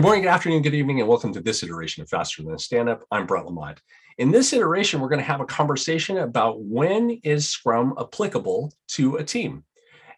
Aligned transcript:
Good 0.00 0.06
morning, 0.06 0.22
good 0.22 0.30
afternoon, 0.30 0.62
good 0.62 0.74
evening, 0.74 1.00
and 1.00 1.08
welcome 1.10 1.30
to 1.34 1.42
this 1.42 1.62
iteration 1.62 2.02
of 2.02 2.08
Faster 2.08 2.42
Than 2.42 2.54
a 2.54 2.58
Stand-Up. 2.58 3.04
I'm 3.10 3.26
Brent 3.26 3.44
Lamont. 3.44 3.82
In 4.16 4.30
this 4.30 4.54
iteration, 4.54 4.98
we're 4.98 5.10
going 5.10 5.20
to 5.20 5.26
have 5.26 5.42
a 5.42 5.44
conversation 5.44 6.16
about 6.16 6.62
when 6.62 7.20
is 7.22 7.50
Scrum 7.50 7.92
applicable 8.00 8.72
to 8.92 9.16
a 9.16 9.24
team. 9.24 9.62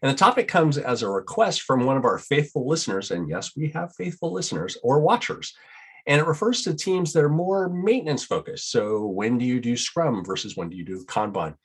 And 0.01 0.09
the 0.09 0.17
topic 0.17 0.47
comes 0.47 0.77
as 0.77 1.01
a 1.01 1.09
request 1.09 1.63
from 1.63 1.83
one 1.83 1.97
of 1.97 2.05
our 2.05 2.17
faithful 2.17 2.65
listeners. 2.65 3.11
And 3.11 3.27
yes, 3.27 3.57
we 3.57 3.71
have 3.71 3.93
faithful 3.93 4.31
listeners 4.31 4.77
or 4.83 5.01
watchers. 5.01 5.53
And 6.07 6.21
it 6.21 6.27
refers 6.27 6.61
to 6.61 6.73
teams 6.73 7.11
that 7.11 7.25
are 7.25 7.27
more 7.27 7.67
maintenance 7.67 8.23
focused. 8.23 8.71
So 8.71 9.05
when 9.07 9.37
do 9.37 9.43
you 9.43 9.59
do 9.59 9.75
Scrum 9.75 10.23
versus 10.23 10.55
when 10.55 10.69
do 10.69 10.77
you 10.77 10.85
do 10.85 11.03
Kanban? 11.09 11.55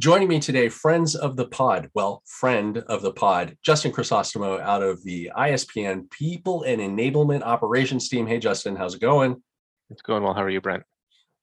Joining 0.00 0.28
me 0.28 0.40
today, 0.40 0.70
friends 0.70 1.14
of 1.14 1.36
the 1.36 1.44
pod, 1.44 1.90
well, 1.92 2.22
friend 2.24 2.78
of 2.78 3.02
the 3.02 3.12
pod, 3.12 3.58
Justin 3.62 3.92
Chrysostomo 3.92 4.58
out 4.58 4.82
of 4.82 5.04
the 5.04 5.30
ISPN 5.36 6.10
People 6.10 6.62
and 6.62 6.80
Enablement 6.80 7.42
Operations 7.42 8.08
team. 8.08 8.26
Hey, 8.26 8.38
Justin, 8.38 8.76
how's 8.76 8.94
it 8.94 9.02
going? 9.02 9.42
It's 9.90 10.00
going 10.00 10.22
well. 10.22 10.32
How 10.32 10.42
are 10.42 10.48
you, 10.48 10.62
Brent? 10.62 10.84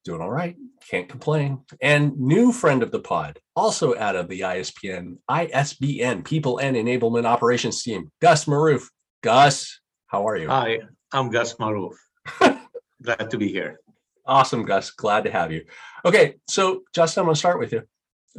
Doing 0.06 0.22
all 0.22 0.32
right. 0.32 0.56
Can't 0.90 1.08
complain. 1.08 1.66
And 1.84 2.18
new 2.18 2.52
friend 2.52 2.82
of 2.82 2.90
the 2.90 3.00
pod, 3.00 3.38
also 3.56 3.96
out 3.96 4.16
of 4.16 4.28
the 4.28 4.40
ISPN, 4.40 5.18
ISBN 5.30 6.24
People 6.24 6.58
and 6.58 6.76
Enablement 6.76 7.26
Operations 7.26 7.84
team, 7.84 8.12
Gus 8.24 8.46
Maroof. 8.46 8.86
Gus, 9.22 9.82
how 10.08 10.28
are 10.28 10.36
you? 10.36 10.48
Hi, 10.48 10.80
I'm 11.12 11.30
Gus 11.30 11.54
Maroof. 11.58 11.94
Glad 13.04 13.30
to 13.30 13.38
be 13.38 13.50
here. 13.50 13.80
Awesome, 14.26 14.66
Gus. 14.66 14.90
Glad 14.90 15.26
to 15.26 15.32
have 15.32 15.52
you. 15.52 15.64
Okay, 16.04 16.38
so 16.50 16.82
Justin, 16.96 17.22
I'm 17.22 17.26
going 17.28 17.36
to 17.36 17.40
start 17.40 17.60
with 17.60 17.72
you. 17.72 17.84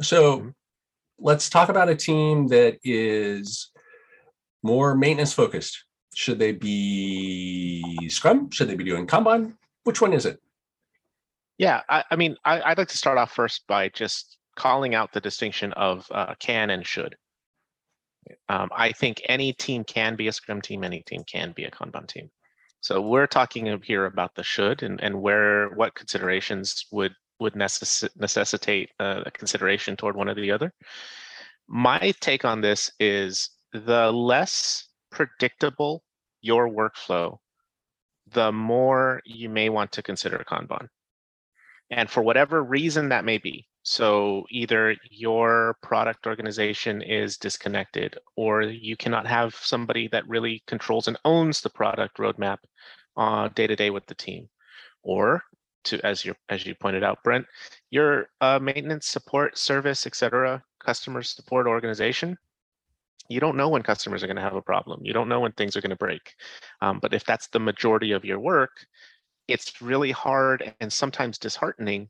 So 0.01 0.37
mm-hmm. 0.37 0.49
let's 1.19 1.49
talk 1.49 1.69
about 1.69 1.89
a 1.89 1.95
team 1.95 2.47
that 2.47 2.77
is 2.83 3.71
more 4.63 4.95
maintenance 4.95 5.33
focused. 5.33 5.85
Should 6.15 6.39
they 6.39 6.51
be 6.51 8.09
Scrum? 8.09 8.49
Should 8.51 8.67
they 8.67 8.75
be 8.75 8.83
doing 8.83 9.07
Kanban? 9.07 9.55
Which 9.83 10.01
one 10.01 10.13
is 10.13 10.25
it? 10.25 10.39
Yeah, 11.57 11.81
I, 11.89 12.03
I 12.11 12.15
mean, 12.15 12.37
I, 12.45 12.69
would 12.69 12.77
like 12.77 12.87
to 12.87 12.97
start 12.97 13.17
off 13.17 13.33
first 13.33 13.67
by 13.67 13.89
just 13.89 14.37
calling 14.55 14.95
out 14.95 15.11
the 15.11 15.21
distinction 15.21 15.73
of 15.73 16.07
uh, 16.11 16.33
can 16.39 16.69
and 16.69 16.85
should. 16.85 17.15
Um, 18.47 18.69
I 18.75 18.91
think 18.91 19.21
any 19.27 19.53
team 19.53 19.83
can 19.83 20.15
be 20.15 20.27
a 20.27 20.31
Scrum 20.31 20.61
team, 20.61 20.83
any 20.83 21.01
team 21.01 21.23
can 21.23 21.51
be 21.51 21.65
a 21.65 21.71
Kanban 21.71 22.07
team. 22.07 22.29
So 22.81 23.01
we're 23.01 23.27
talking 23.27 23.81
here 23.83 24.05
about 24.05 24.35
the 24.35 24.43
should 24.43 24.83
and, 24.83 25.01
and 25.03 25.21
where 25.21 25.69
what 25.69 25.95
considerations 25.95 26.85
would 26.91 27.13
would 27.39 27.53
necess- 27.53 28.09
necessitate 28.17 28.91
uh, 28.99 29.23
a 29.25 29.31
consideration 29.31 29.95
toward 29.95 30.15
one 30.15 30.29
or 30.29 30.35
the 30.35 30.51
other. 30.51 30.73
My 31.67 32.13
take 32.19 32.45
on 32.45 32.61
this 32.61 32.91
is 32.99 33.51
the 33.73 34.11
less 34.11 34.87
predictable 35.11 36.03
your 36.41 36.69
workflow, 36.69 37.37
the 38.31 38.51
more 38.51 39.21
you 39.25 39.49
may 39.49 39.69
want 39.69 39.91
to 39.93 40.03
consider 40.03 40.43
Kanban. 40.49 40.87
And 41.91 42.09
for 42.09 42.21
whatever 42.21 42.63
reason 42.63 43.09
that 43.09 43.25
may 43.25 43.37
be, 43.37 43.67
so 43.83 44.45
either 44.51 44.95
your 45.09 45.75
product 45.81 46.27
organization 46.27 47.01
is 47.01 47.37
disconnected, 47.37 48.17
or 48.35 48.61
you 48.61 48.95
cannot 48.95 49.25
have 49.25 49.55
somebody 49.55 50.07
that 50.09 50.27
really 50.27 50.61
controls 50.67 51.07
and 51.07 51.17
owns 51.25 51.61
the 51.61 51.69
product 51.69 52.17
roadmap 52.17 52.57
uh, 53.17 53.47
day 53.49 53.67
to 53.67 53.75
day 53.75 53.89
with 53.89 54.05
the 54.05 54.15
team, 54.15 54.49
or 55.01 55.41
to 55.89 56.05
as 56.05 56.25
you 56.25 56.33
as 56.49 56.65
you 56.65 56.75
pointed 56.75 57.03
out, 57.03 57.23
Brent, 57.23 57.45
your 57.91 58.29
uh, 58.41 58.59
maintenance 58.59 59.07
support 59.07 59.57
service, 59.57 60.07
etc., 60.07 60.63
customer 60.83 61.21
support 61.21 61.67
organization. 61.67 62.37
You 63.29 63.39
don't 63.39 63.57
know 63.57 63.69
when 63.69 63.83
customers 63.83 64.23
are 64.23 64.27
going 64.27 64.37
to 64.37 64.41
have 64.41 64.55
a 64.55 64.61
problem. 64.61 65.01
You 65.03 65.13
don't 65.13 65.29
know 65.29 65.39
when 65.39 65.51
things 65.51 65.77
are 65.77 65.81
going 65.81 65.91
to 65.91 65.95
break. 65.95 66.33
Um, 66.81 66.97
but 66.99 67.13
if 67.13 67.23
that's 67.25 67.47
the 67.47 67.59
majority 67.59 68.11
of 68.11 68.25
your 68.25 68.39
work, 68.39 68.71
it's 69.47 69.81
really 69.81 70.11
hard 70.11 70.73
and 70.79 70.91
sometimes 70.91 71.37
disheartening 71.37 72.09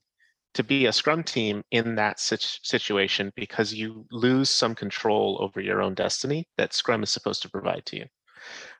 to 0.54 0.64
be 0.64 0.88
a 0.88 0.94
scrum 0.94 1.24
team 1.24 1.64
in 1.72 1.96
that 1.96 2.20
situation 2.20 3.32
because 3.36 3.74
you 3.74 4.06
lose 4.12 4.50
some 4.50 4.76
control 4.76 5.38
over 5.42 5.62
your 5.62 5.82
own 5.82 5.94
destiny 5.94 6.48
that 6.58 6.74
scrum 6.74 7.04
is 7.04 7.10
supposed 7.10 7.42
to 7.42 7.50
provide 7.50 7.86
to 7.86 7.98
you 7.98 8.06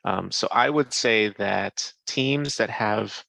um, 0.06 0.32
so 0.32 0.48
i 0.52 0.70
would 0.70 0.92
say 0.92 1.30
that 1.38 1.92
teams 2.08 2.58
that 2.58 2.70
have 2.70 3.24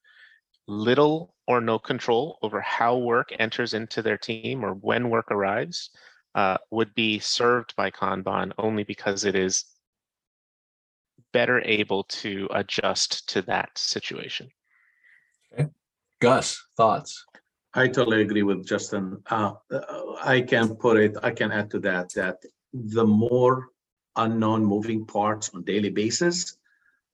little 0.71 1.35
or 1.47 1.61
no 1.61 1.79
control 1.79 2.39
over 2.43 2.61
how 2.61 2.97
work 2.97 3.33
enters 3.39 3.75
into 3.75 4.03
their 4.03 4.17
team 4.17 4.65
or 4.65 4.75
when 4.75 5.11
work 5.11 5.31
arrives 5.31 5.91
uh, 6.37 6.57
would 6.71 6.95
be 6.95 7.19
served 7.19 7.75
by 7.77 7.91
Kanban 7.91 8.53
only 8.57 8.85
because 8.85 9.25
it 9.25 9.35
is 9.35 9.65
better 11.33 11.61
able 11.65 12.05
to 12.05 12.49
adjust 12.53 13.29
to 13.31 13.43
that 13.43 13.71
situation. 13.77 14.49
Okay. 15.53 15.69
Gus, 16.21 16.63
thoughts? 16.77 17.25
I 17.75 17.89
totally 17.89 18.23
agree 18.23 18.43
with 18.43 18.67
Justin. 18.67 19.23
Uh, 19.27 19.55
I 20.23 20.41
can 20.41 20.77
put 20.77 20.97
it, 20.97 21.17
I 21.23 21.31
can 21.33 21.51
add 21.53 21.71
to 21.73 21.81
that, 21.81 22.11
that 22.15 22.37
the 22.73 23.07
more 23.07 23.69
unknown 24.17 24.65
moving 24.65 25.05
parts 25.05 25.51
on 25.55 25.63
daily 25.63 25.91
basis, 25.91 26.57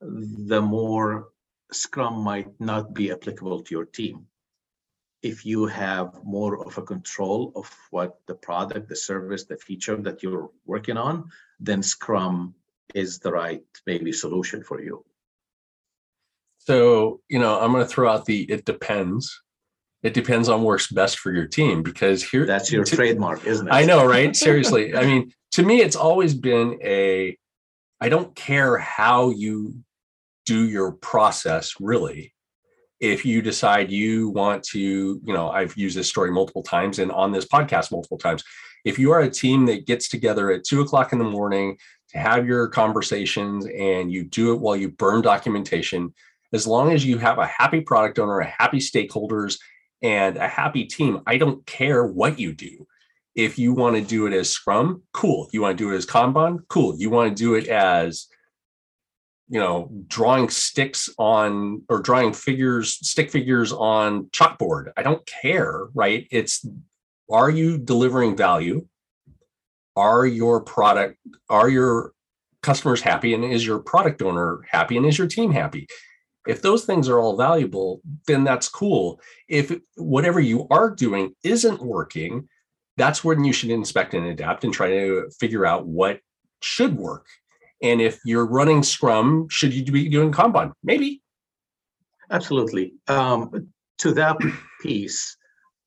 the 0.00 0.60
more 0.60 1.28
Scrum 1.72 2.20
might 2.20 2.48
not 2.60 2.94
be 2.94 3.10
applicable 3.10 3.62
to 3.62 3.74
your 3.74 3.84
team. 3.84 4.26
If 5.22 5.44
you 5.44 5.66
have 5.66 6.22
more 6.22 6.64
of 6.66 6.78
a 6.78 6.82
control 6.82 7.52
of 7.56 7.74
what 7.90 8.18
the 8.26 8.34
product, 8.34 8.88
the 8.88 8.96
service, 8.96 9.44
the 9.44 9.56
feature 9.56 9.96
that 9.96 10.22
you're 10.22 10.50
working 10.66 10.96
on, 10.96 11.30
then 11.58 11.82
Scrum 11.82 12.54
is 12.94 13.18
the 13.18 13.32
right 13.32 13.64
maybe 13.86 14.12
solution 14.12 14.62
for 14.62 14.80
you. 14.80 15.04
So, 16.58 17.20
you 17.28 17.38
know, 17.38 17.60
I'm 17.60 17.72
going 17.72 17.84
to 17.84 17.88
throw 17.88 18.10
out 18.10 18.24
the 18.24 18.42
it 18.42 18.64
depends. 18.64 19.42
It 20.02 20.14
depends 20.14 20.48
on 20.48 20.62
works 20.62 20.88
best 20.90 21.18
for 21.18 21.32
your 21.32 21.46
team 21.46 21.82
because 21.82 22.22
here 22.22 22.46
that's 22.46 22.70
your 22.70 22.84
to, 22.84 22.96
trademark, 22.96 23.44
isn't 23.46 23.66
it? 23.66 23.72
I 23.72 23.84
know, 23.84 24.04
right? 24.06 24.34
Seriously. 24.46 24.94
I 24.94 25.04
mean, 25.04 25.32
to 25.52 25.62
me, 25.62 25.80
it's 25.80 25.96
always 25.96 26.34
been 26.34 26.78
a 26.82 27.36
I 28.00 28.08
don't 28.08 28.34
care 28.36 28.76
how 28.76 29.30
you 29.30 29.82
do 30.46 30.68
your 30.68 30.92
process 30.92 31.74
really. 31.80 32.32
If 32.98 33.26
you 33.26 33.42
decide 33.42 33.92
you 33.92 34.30
want 34.30 34.62
to 34.70 34.80
you 34.80 35.34
know 35.34 35.50
i've 35.50 35.76
used 35.76 35.96
this 35.96 36.08
story 36.08 36.30
multiple 36.30 36.62
times 36.62 36.98
and 36.98 37.12
on 37.12 37.30
this 37.30 37.44
podcast 37.44 37.92
multiple 37.92 38.16
times. 38.16 38.42
If 38.86 38.98
you 38.98 39.10
are 39.12 39.20
a 39.20 39.30
team 39.30 39.66
that 39.66 39.86
gets 39.86 40.08
together 40.08 40.50
at 40.50 40.64
two 40.64 40.80
o'clock 40.80 41.12
in 41.12 41.18
the 41.18 41.24
morning 41.24 41.76
to 42.10 42.18
have 42.18 42.46
your 42.46 42.68
conversations 42.68 43.66
and 43.66 44.10
you 44.10 44.24
do 44.24 44.54
it 44.54 44.60
while 44.60 44.76
you 44.76 44.90
burn 44.90 45.20
documentation 45.20 46.14
as 46.52 46.66
long 46.66 46.92
as 46.92 47.04
you 47.04 47.18
have 47.18 47.38
a 47.38 47.46
happy 47.46 47.80
product 47.80 48.18
owner 48.18 48.38
a 48.38 48.46
happy 48.46 48.78
stakeholders 48.78 49.58
and 50.02 50.36
a 50.36 50.48
happy 50.48 50.84
team 50.84 51.20
i 51.26 51.36
don't 51.36 51.66
care 51.66 52.06
what 52.06 52.38
you 52.38 52.54
do. 52.54 52.86
If 53.34 53.58
you 53.58 53.74
want 53.74 53.96
to 53.96 54.00
do 54.02 54.26
it 54.26 54.32
as 54.32 54.48
scrum 54.48 55.02
cool. 55.12 55.50
You 55.52 55.60
want 55.60 55.76
to 55.76 55.84
do 55.84 55.92
it 55.92 55.96
as 55.96 56.06
kanban 56.06 56.60
cool. 56.68 56.96
You 56.96 57.10
want 57.10 57.36
to 57.36 57.44
do 57.44 57.54
it 57.54 57.68
as 57.68 58.28
you 59.48 59.60
know 59.60 59.90
drawing 60.08 60.48
sticks 60.48 61.08
on 61.18 61.82
or 61.88 62.00
drawing 62.00 62.32
figures 62.32 62.94
stick 63.06 63.30
figures 63.30 63.72
on 63.72 64.24
chalkboard. 64.26 64.92
I 64.96 65.02
don't 65.02 65.24
care 65.26 65.86
right? 65.94 66.26
It's 66.30 66.66
are 67.30 67.50
you 67.50 67.78
delivering 67.78 68.36
value? 68.36 68.86
Are 69.94 70.26
your 70.26 70.60
product 70.60 71.18
are 71.48 71.68
your 71.68 72.12
customers 72.62 73.00
happy 73.00 73.34
and 73.34 73.44
is 73.44 73.64
your 73.64 73.78
product 73.78 74.22
owner 74.22 74.62
happy 74.68 74.96
and 74.96 75.06
is 75.06 75.18
your 75.18 75.28
team 75.28 75.52
happy? 75.52 75.86
If 76.46 76.62
those 76.62 76.84
things 76.84 77.08
are 77.08 77.18
all 77.18 77.36
valuable 77.36 78.00
then 78.26 78.44
that's 78.44 78.68
cool. 78.68 79.20
If 79.48 79.72
whatever 79.96 80.40
you 80.40 80.66
are 80.70 80.90
doing 80.90 81.34
isn't 81.44 81.80
working 81.80 82.48
that's 82.96 83.22
when 83.22 83.44
you 83.44 83.52
should 83.52 83.70
inspect 83.70 84.14
and 84.14 84.26
adapt 84.26 84.64
and 84.64 84.72
try 84.72 84.88
to 84.88 85.30
figure 85.38 85.66
out 85.66 85.86
what 85.86 86.20
should 86.62 86.96
work 86.96 87.26
and 87.82 88.00
if 88.00 88.20
you're 88.24 88.46
running 88.46 88.82
Scrum, 88.82 89.48
should 89.50 89.72
you 89.72 89.84
be 89.84 90.08
doing 90.08 90.32
Kanban? 90.32 90.72
Maybe. 90.82 91.22
Absolutely. 92.30 92.94
Um, 93.08 93.68
to 93.98 94.12
that 94.12 94.36
piece, 94.82 95.36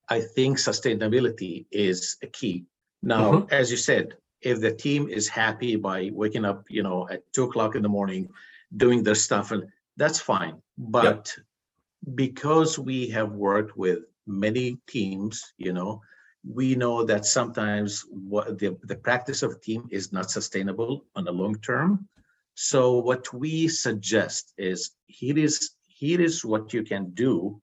I 0.10 0.22
think 0.22 0.58
sustainability 0.58 1.66
is 1.72 2.18
a 2.24 2.28
key. 2.28 2.66
Now, 3.02 3.32
mm-hmm. 3.32 3.54
as 3.54 3.72
you 3.72 3.78
said, 3.78 4.16
if 4.42 4.62
the 4.62 4.72
team 4.72 5.10
is 5.10 5.28
happy 5.28 5.76
by 5.76 6.10
waking 6.14 6.46
up, 6.46 6.64
you 6.70 6.84
know, 6.84 7.08
at 7.10 7.22
two 7.34 7.44
o'clock 7.44 7.76
in 7.76 7.82
the 7.82 7.90
morning, 7.90 8.30
doing 8.78 9.04
their 9.04 9.16
stuff, 9.16 9.52
and 9.52 9.66
that's 9.98 10.20
fine. 10.20 10.62
But 10.78 11.36
yep. 11.36 12.16
because 12.16 12.80
we 12.80 13.10
have 13.10 13.34
worked 13.34 13.78
with 13.78 14.00
many 14.26 14.78
teams, 14.88 15.54
you 15.58 15.74
know, 15.74 16.02
we 16.48 16.76
know 16.76 17.04
that 17.04 17.26
sometimes 17.26 18.06
what 18.10 18.58
the, 18.60 18.78
the 18.84 18.96
practice 18.96 19.44
of 19.44 19.62
team 19.62 19.88
is 19.92 20.14
not 20.14 20.32
sustainable 20.32 21.06
on 21.16 21.26
the 21.26 21.32
long 21.32 21.56
term. 21.56 22.08
So 22.56 23.00
what 23.00 23.34
we 23.34 23.68
suggest 23.68 24.54
is 24.58 24.92
here 25.08 25.38
is 25.38 25.72
here 25.88 26.22
is 26.22 26.46
what 26.46 26.74
you 26.74 26.84
can 26.84 27.12
do, 27.12 27.62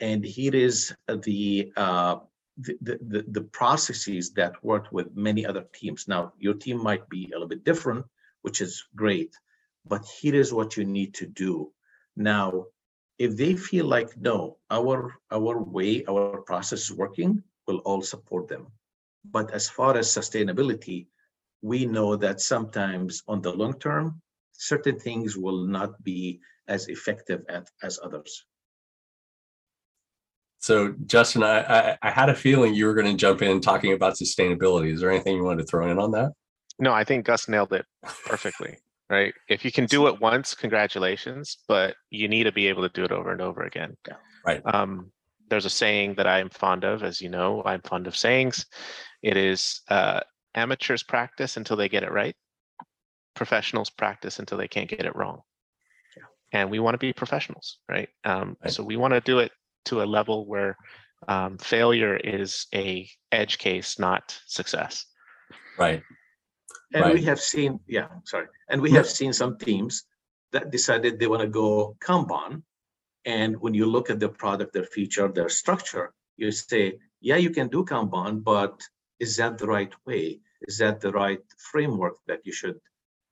and 0.00 0.24
here 0.24 0.54
is 0.54 0.94
the 1.08 1.72
uh, 1.76 2.16
the, 2.58 2.76
the, 2.82 3.24
the 3.28 3.42
processes 3.42 4.32
that 4.32 4.62
work 4.62 4.88
with 4.92 5.16
many 5.16 5.46
other 5.46 5.64
teams. 5.72 6.06
Now, 6.06 6.32
your 6.38 6.54
team 6.54 6.82
might 6.82 7.08
be 7.08 7.26
a 7.26 7.32
little 7.32 7.48
bit 7.48 7.64
different, 7.64 8.04
which 8.42 8.60
is 8.60 8.84
great, 8.94 9.34
but 9.86 10.04
here 10.04 10.34
is 10.34 10.52
what 10.52 10.76
you 10.76 10.84
need 10.84 11.14
to 11.14 11.26
do. 11.26 11.72
Now, 12.16 12.66
if 13.18 13.36
they 13.36 13.54
feel 13.54 13.86
like 13.86 14.16
no, 14.16 14.58
our 14.70 15.14
our 15.30 15.62
way, 15.62 16.04
our 16.08 16.40
process 16.42 16.82
is 16.82 16.92
working, 16.92 17.42
we'll 17.70 17.86
all 17.90 18.02
support 18.02 18.48
them. 18.48 18.66
But 19.24 19.52
as 19.52 19.68
far 19.68 19.96
as 19.96 20.08
sustainability, 20.08 21.06
we 21.62 21.86
know 21.86 22.16
that 22.16 22.40
sometimes 22.40 23.22
on 23.28 23.42
the 23.42 23.52
long 23.52 23.78
term, 23.78 24.20
certain 24.52 24.98
things 24.98 25.36
will 25.36 25.66
not 25.66 26.02
be 26.02 26.40
as 26.68 26.88
effective 26.88 27.42
at, 27.48 27.68
as 27.82 27.98
others. 28.02 28.44
So, 30.58 30.94
Justin, 31.06 31.42
I, 31.42 31.58
I, 31.60 31.98
I 32.02 32.10
had 32.10 32.28
a 32.28 32.34
feeling 32.34 32.74
you 32.74 32.86
were 32.86 32.94
going 32.94 33.10
to 33.10 33.16
jump 33.16 33.40
in 33.42 33.60
talking 33.60 33.92
about 33.92 34.14
sustainability. 34.14 34.92
Is 34.92 35.00
there 35.00 35.10
anything 35.10 35.36
you 35.36 35.44
wanted 35.44 35.62
to 35.62 35.68
throw 35.70 35.90
in 35.90 35.98
on 35.98 36.10
that? 36.12 36.32
No, 36.78 36.92
I 36.92 37.04
think 37.04 37.24
Gus 37.26 37.48
nailed 37.48 37.72
it 37.72 37.86
perfectly. 38.26 38.78
right? 39.08 39.32
If 39.48 39.64
you 39.64 39.72
can 39.72 39.86
do 39.86 40.06
it 40.08 40.20
once, 40.20 40.54
congratulations, 40.54 41.58
but 41.68 41.94
you 42.10 42.28
need 42.28 42.44
to 42.44 42.52
be 42.52 42.68
able 42.68 42.82
to 42.82 42.88
do 42.88 43.04
it 43.04 43.12
over 43.12 43.32
and 43.32 43.40
over 43.40 43.62
again. 43.62 43.96
Yeah. 44.06 44.14
Right. 44.44 44.62
Um, 44.64 45.12
there's 45.50 45.66
a 45.66 45.70
saying 45.70 46.14
that 46.14 46.26
I'm 46.26 46.48
fond 46.48 46.84
of, 46.84 47.02
as 47.02 47.20
you 47.20 47.28
know, 47.28 47.62
I'm 47.64 47.82
fond 47.82 48.06
of 48.06 48.16
sayings. 48.16 48.66
It 49.22 49.36
is 49.36 49.82
uh, 49.88 50.20
amateurs 50.54 51.02
practice 51.02 51.56
until 51.56 51.76
they 51.76 51.88
get 51.88 52.04
it 52.04 52.12
right, 52.12 52.34
professionals 53.34 53.90
practice 53.90 54.38
until 54.38 54.56
they 54.56 54.68
can't 54.68 54.88
get 54.88 55.04
it 55.04 55.14
wrong. 55.14 55.40
Yeah. 56.16 56.60
And 56.60 56.70
we 56.70 56.78
want 56.78 56.94
to 56.94 56.98
be 56.98 57.12
professionals, 57.12 57.78
right? 57.88 58.08
Um, 58.24 58.56
Right. 58.62 58.72
So 58.72 58.82
we 58.82 58.96
want 58.96 59.12
to 59.12 59.20
do 59.20 59.40
it 59.40 59.52
to 59.86 60.02
a 60.02 60.04
level 60.04 60.46
where 60.46 60.76
um, 61.28 61.58
failure 61.58 62.16
is 62.16 62.66
a 62.74 63.08
edge 63.30 63.58
case, 63.58 63.98
not 63.98 64.40
success. 64.46 65.04
Right. 65.78 66.02
And 66.92 67.14
we 67.14 67.22
have 67.22 67.40
seen, 67.40 67.80
yeah, 67.86 68.08
sorry, 68.24 68.46
and 68.68 68.80
we 68.80 68.90
have 68.92 69.06
seen 69.06 69.32
some 69.32 69.58
teams 69.58 70.04
that 70.52 70.70
decided 70.70 71.18
they 71.18 71.28
want 71.28 71.42
to 71.42 71.48
go 71.48 71.96
Kanban. 72.00 72.62
And 73.24 73.60
when 73.60 73.74
you 73.74 73.86
look 73.86 74.10
at 74.10 74.20
the 74.20 74.28
product, 74.28 74.72
their 74.72 74.84
feature, 74.84 75.28
their 75.28 75.48
structure, 75.48 76.12
you 76.36 76.50
say, 76.50 76.98
yeah, 77.20 77.36
you 77.36 77.50
can 77.50 77.68
do 77.68 77.84
Kanban, 77.84 78.42
but 78.42 78.80
is 79.18 79.36
that 79.36 79.58
the 79.58 79.66
right 79.66 79.92
way? 80.06 80.40
Is 80.62 80.78
that 80.78 81.00
the 81.00 81.12
right 81.12 81.42
framework 81.58 82.16
that 82.26 82.40
you 82.44 82.52
should 82.52 82.80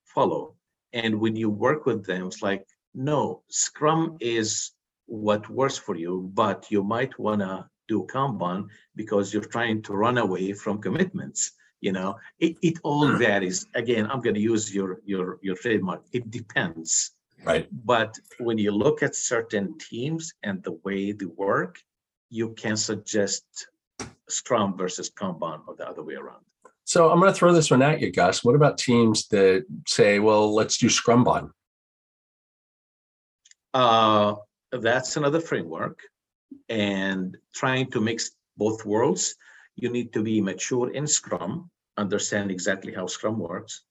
follow? 0.05 0.55
And 0.93 1.21
when 1.21 1.37
you 1.37 1.51
work 1.51 1.87
with 1.87 2.05
them, 2.05 2.27
it's 2.27 2.43
like, 2.43 2.67
no, 2.95 3.43
Scrum 3.49 4.17
is 4.21 4.73
what 5.07 5.49
works 5.49 5.79
for 5.79 5.97
you, 5.97 6.31
but 6.35 6.71
you 6.71 6.83
might 6.83 7.19
want 7.19 7.41
to 7.41 7.69
do 7.89 8.07
Kanban 8.13 8.69
because 8.95 9.33
you're 9.33 9.43
trying 9.57 9.83
to 9.83 9.95
run 9.95 10.19
away 10.19 10.53
from 10.53 10.81
commitments 10.81 11.53
you 11.81 11.93
know? 11.93 12.17
It, 12.39 12.57
it 12.63 12.79
all 12.83 13.09
hmm. 13.09 13.19
varies. 13.19 13.67
Again 13.75 14.07
i'm 14.11 14.21
going 14.21 14.35
to 14.35 14.41
use 14.41 14.75
your 14.75 15.01
your 15.05 15.39
your 15.43 15.57
trademark. 15.57 16.03
It 16.13 16.31
depends 16.31 17.13
Right. 17.45 17.69
but 17.85 18.19
when 18.39 18.59
you 18.59 18.73
look 18.73 19.03
at 19.03 19.15
certain 19.15 19.79
teams 19.79 20.35
and 20.43 20.63
the 20.63 20.73
way 20.85 21.13
they 21.13 21.27
work 21.27 21.79
you 22.31 22.51
can 22.55 22.77
suggest 22.77 23.45
scrum 24.29 24.77
versus 24.77 25.11
kanban 25.11 25.61
or 25.67 25.75
the 25.77 25.89
other 25.89 26.03
way 26.03 26.15
around 26.15 26.45
So 26.85 27.11
I'm 27.11 27.21
going 27.21 27.33
to 27.33 27.39
throw 27.39 27.53
this 27.53 27.71
one 27.71 27.83
at 27.83 28.01
you, 28.01 28.11
Gus. 28.11 28.43
What 28.43 28.55
about 28.55 28.79
teams 28.79 29.29
that 29.29 29.67
say, 29.87 30.19
well, 30.21 30.55
let's 30.55 30.79
do 30.79 30.89
Scrumban? 30.89 31.51
uh, 33.75 34.35
that's 34.73 35.17
another 35.17 35.41
framework 35.41 36.01
and 36.69 37.37
trying 37.55 37.91
to 37.91 38.01
mix 38.01 38.31
both 38.57 38.85
worlds 38.85 39.35
you 39.77 39.89
need 39.91 40.13
to 40.13 40.23
be 40.23 40.41
mature 40.41 40.91
in 40.91 41.07
scrum 41.07 41.71
understand 41.97 42.51
exactly 42.51 42.93
how 42.93 43.07
scrum 43.07 43.39
works 43.39 43.83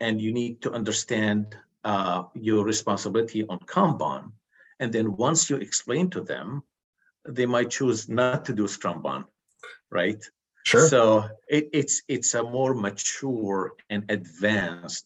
and 0.00 0.20
you 0.20 0.32
need 0.32 0.62
to 0.62 0.72
understand 0.72 1.56
uh, 1.90 2.20
your 2.48 2.62
responsibility 2.72 3.40
on 3.52 3.58
kanban 3.72 4.22
and 4.80 4.88
then 4.94 5.06
once 5.28 5.40
you 5.50 5.56
explain 5.66 6.04
to 6.14 6.20
them 6.32 6.62
they 7.36 7.46
might 7.54 7.70
choose 7.78 8.00
not 8.20 8.38
to 8.46 8.52
do 8.60 8.64
scrumban 8.74 9.20
right 10.00 10.22
Sure. 10.64 10.86
so 10.92 11.00
it, 11.56 11.64
it's 11.80 11.96
it's 12.14 12.34
a 12.34 12.42
more 12.56 12.74
mature 12.86 13.60
and 13.92 14.02
advanced 14.16 15.04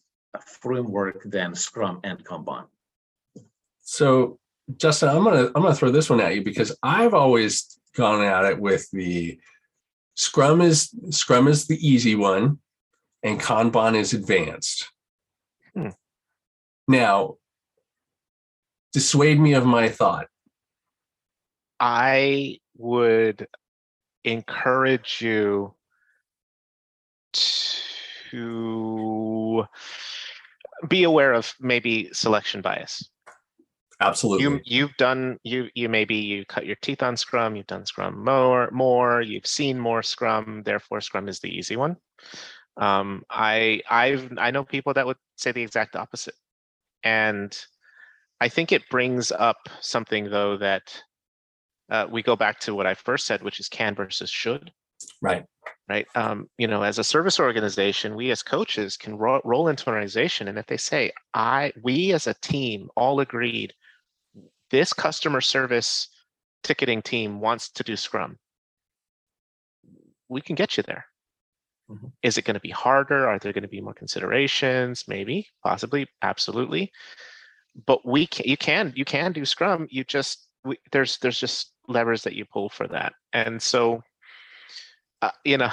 framework 0.61 1.19
than 1.35 1.49
scrum 1.65 1.95
and 2.09 2.17
kanban 2.29 2.65
So, 3.83 4.39
Justin, 4.77 5.09
I'm 5.09 5.23
gonna 5.23 5.47
I'm 5.53 5.61
gonna 5.61 5.75
throw 5.75 5.91
this 5.91 6.09
one 6.09 6.21
at 6.21 6.35
you 6.35 6.43
because 6.43 6.71
I've 6.81 7.13
always 7.13 7.51
gone 7.95 8.21
at 8.23 8.45
it 8.51 8.59
with 8.59 8.89
the 8.91 9.39
Scrum 10.15 10.61
is 10.61 10.89
Scrum 11.09 11.47
is 11.47 11.67
the 11.67 11.79
easy 11.85 12.15
one, 12.15 12.59
and 13.23 13.39
Kanban 13.39 13.95
is 13.95 14.13
advanced. 14.13 14.89
Now, 16.87 17.35
dissuade 18.91 19.39
me 19.39 19.53
of 19.53 19.65
my 19.65 19.89
thought. 19.89 20.27
I 21.79 22.59
would 22.77 23.47
encourage 24.23 25.19
you 25.21 25.73
to 27.33 29.65
be 30.87 31.03
aware 31.03 31.33
of 31.33 31.53
maybe 31.59 32.09
selection 32.13 32.61
bias. 32.61 33.09
Absolutely. 33.99 34.43
You 34.43 34.59
you've 34.65 34.97
done 34.97 35.37
you 35.43 35.69
you 35.75 35.87
maybe 35.87 36.15
you 36.15 36.45
cut 36.45 36.65
your 36.65 36.75
teeth 36.81 37.03
on 37.03 37.15
Scrum, 37.15 37.55
you've 37.55 37.67
done 37.67 37.85
Scrum 37.85 38.23
more 38.23 38.69
more, 38.71 39.21
you've 39.21 39.47
seen 39.47 39.79
more 39.79 40.03
Scrum, 40.03 40.63
therefore 40.63 40.99
Scrum 40.99 41.29
is 41.29 41.39
the 41.39 41.49
easy 41.49 41.75
one. 41.75 41.95
Um, 42.75 43.23
I 43.29 43.81
I've 43.89 44.31
I 44.37 44.51
know 44.51 44.63
people 44.63 44.93
that 44.95 45.05
would 45.05 45.17
say 45.37 45.51
the 45.51 45.61
exact 45.61 45.95
opposite, 45.95 46.33
and 47.03 47.57
I 48.39 48.49
think 48.49 48.71
it 48.71 48.89
brings 48.89 49.31
up 49.31 49.57
something 49.81 50.29
though 50.29 50.57
that 50.57 51.03
uh, 51.89 52.07
we 52.09 52.23
go 52.23 52.35
back 52.35 52.59
to 52.61 52.75
what 52.75 52.87
I 52.87 52.93
first 52.93 53.25
said, 53.25 53.43
which 53.43 53.59
is 53.59 53.69
can 53.69 53.95
versus 53.95 54.29
should 54.29 54.71
right. 55.21 55.45
right? 55.89 56.05
Um, 56.15 56.49
you 56.57 56.67
know, 56.67 56.83
as 56.83 56.99
a 56.99 57.03
service 57.03 57.39
organization, 57.39 58.15
we 58.15 58.31
as 58.31 58.43
coaches 58.43 58.97
can 58.97 59.17
ro- 59.17 59.41
roll 59.43 59.67
into 59.67 59.89
an 59.89 59.93
organization, 59.93 60.47
and 60.47 60.57
if 60.57 60.67
they 60.67 60.77
say, 60.77 61.11
"I," 61.33 61.73
we 61.83 62.13
as 62.13 62.27
a 62.27 62.35
team 62.35 62.89
all 62.95 63.19
agreed, 63.19 63.73
this 64.69 64.93
customer 64.93 65.41
service 65.41 66.09
ticketing 66.63 67.01
team 67.01 67.39
wants 67.39 67.69
to 67.69 67.83
do 67.83 67.95
Scrum, 67.95 68.37
we 70.29 70.41
can 70.41 70.55
get 70.55 70.77
you 70.77 70.83
there. 70.83 71.05
Mhm. 71.93 72.11
Is 72.23 72.37
it 72.37 72.45
going 72.45 72.55
to 72.55 72.59
be 72.61 72.71
harder? 72.71 73.27
Are 73.29 73.39
there 73.39 73.53
going 73.53 73.63
to 73.63 73.67
be 73.69 73.81
more 73.81 73.93
considerations? 73.93 75.05
Maybe, 75.07 75.47
possibly, 75.63 76.07
absolutely. 76.21 76.91
But 77.85 78.05
we 78.05 78.27
can, 78.27 78.45
you 78.47 78.57
can 78.57 78.93
you 78.95 79.05
can 79.05 79.31
do 79.33 79.45
Scrum. 79.45 79.87
You 79.91 80.03
just 80.03 80.47
we, 80.63 80.77
there's 80.91 81.17
there's 81.19 81.39
just 81.39 81.73
levers 81.87 82.23
that 82.23 82.33
you 82.35 82.45
pull 82.45 82.69
for 82.69 82.87
that, 82.89 83.13
and 83.33 83.61
so 83.61 84.03
uh, 85.21 85.31
you 85.45 85.57
know, 85.57 85.69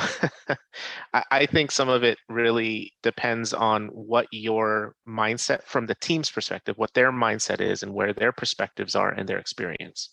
I, 1.13 1.25
I 1.31 1.47
think 1.47 1.73
some 1.73 1.89
of 1.89 2.05
it 2.05 2.19
really 2.29 2.93
depends 3.03 3.53
on 3.53 3.89
what 3.89 4.27
your 4.31 4.95
mindset 5.09 5.65
from 5.65 5.87
the 5.87 5.97
team's 5.97 6.31
perspective, 6.31 6.77
what 6.79 6.95
their 6.95 7.11
mindset 7.11 7.61
is, 7.61 7.83
and 7.83 7.93
where 7.93 8.13
their 8.13 8.33
perspectives 8.33 8.95
are 8.95 9.11
and 9.11 9.29
their 9.29 9.39
experience. 9.39 10.11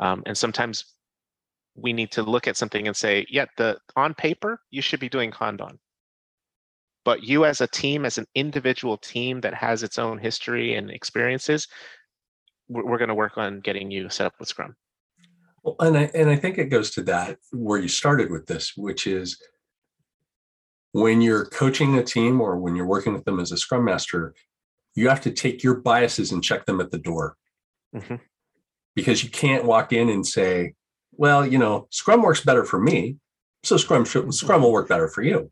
Um, 0.00 0.22
and 0.26 0.36
sometimes 0.36 0.84
we 1.76 1.92
need 1.92 2.10
to 2.12 2.22
look 2.22 2.46
at 2.46 2.56
something 2.56 2.86
and 2.86 2.96
say, 2.96 3.26
yeah, 3.28 3.46
the 3.56 3.78
on 3.96 4.14
paper 4.14 4.60
you 4.70 4.80
should 4.82 5.00
be 5.00 5.08
doing 5.08 5.30
Kanban, 5.30 5.78
but 7.04 7.22
you 7.22 7.44
as 7.44 7.60
a 7.60 7.66
team, 7.66 8.04
as 8.04 8.18
an 8.18 8.26
individual 8.34 8.96
team 8.96 9.40
that 9.40 9.54
has 9.54 9.82
its 9.82 9.98
own 9.98 10.18
history 10.18 10.74
and 10.74 10.90
experiences, 10.90 11.66
we're, 12.68 12.86
we're 12.86 12.98
going 12.98 13.08
to 13.08 13.14
work 13.14 13.36
on 13.36 13.60
getting 13.60 13.90
you 13.90 14.08
set 14.08 14.26
up 14.26 14.34
with 14.38 14.48
Scrum. 14.48 14.76
Well, 15.62 15.76
and 15.80 15.96
I 15.96 16.10
and 16.14 16.28
I 16.28 16.36
think 16.36 16.58
it 16.58 16.66
goes 16.66 16.90
to 16.92 17.02
that 17.04 17.38
where 17.50 17.80
you 17.80 17.88
started 17.88 18.30
with 18.30 18.46
this, 18.46 18.74
which 18.76 19.06
is 19.06 19.40
when 20.92 21.20
you're 21.20 21.46
coaching 21.46 21.98
a 21.98 22.04
team 22.04 22.40
or 22.40 22.58
when 22.58 22.76
you're 22.76 22.86
working 22.86 23.14
with 23.14 23.24
them 23.24 23.40
as 23.40 23.50
a 23.50 23.56
scrum 23.56 23.84
master, 23.84 24.34
you 24.94 25.08
have 25.08 25.22
to 25.22 25.32
take 25.32 25.64
your 25.64 25.74
biases 25.74 26.30
and 26.30 26.44
check 26.44 26.66
them 26.66 26.80
at 26.80 26.90
the 26.90 26.98
door. 26.98 27.36
Mhm. 27.94 28.20
Because 28.94 29.24
you 29.24 29.30
can't 29.30 29.64
walk 29.64 29.92
in 29.92 30.08
and 30.08 30.24
say, 30.24 30.74
well, 31.16 31.46
you 31.46 31.58
know, 31.58 31.86
Scrum 31.90 32.22
works 32.22 32.40
better 32.40 32.64
for 32.64 32.80
me, 32.80 33.16
so 33.62 33.76
Scrum 33.76 34.04
should, 34.04 34.22
mm-hmm. 34.22 34.30
Scrum 34.30 34.62
will 34.62 34.72
work 34.72 34.88
better 34.88 35.08
for 35.08 35.22
you. 35.22 35.50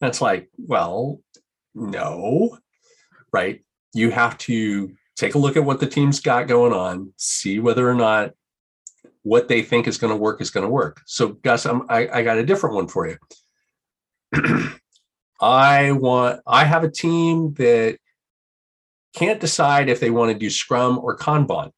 That's 0.00 0.20
like, 0.20 0.48
well, 0.56 1.20
no, 1.74 2.58
right? 3.32 3.64
You 3.94 4.10
have 4.10 4.38
to 4.38 4.92
take 5.16 5.34
a 5.34 5.38
look 5.38 5.56
at 5.56 5.64
what 5.64 5.80
the 5.80 5.86
team's 5.86 6.20
got 6.20 6.46
going 6.46 6.72
on, 6.72 7.12
see 7.16 7.58
whether 7.58 7.88
or 7.88 7.94
not 7.94 8.32
what 9.22 9.48
they 9.48 9.62
think 9.62 9.86
is 9.86 9.98
going 9.98 10.12
to 10.12 10.16
work 10.16 10.40
is 10.40 10.50
going 10.50 10.64
to 10.64 10.70
work. 10.70 11.02
So, 11.06 11.28
Gus, 11.28 11.66
I'm, 11.66 11.82
I, 11.88 12.08
I 12.08 12.22
got 12.22 12.38
a 12.38 12.46
different 12.46 12.76
one 12.76 12.88
for 12.88 13.08
you. 13.08 13.18
I 15.40 15.92
want, 15.92 16.40
I 16.46 16.64
have 16.64 16.84
a 16.84 16.90
team 16.90 17.54
that 17.54 17.98
can't 19.14 19.40
decide 19.40 19.88
if 19.88 20.00
they 20.00 20.10
want 20.10 20.32
to 20.32 20.38
do 20.38 20.50
Scrum 20.50 20.98
or 20.98 21.16
Kanban, 21.16 21.72